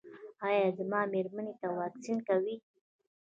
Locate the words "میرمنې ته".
1.13-1.67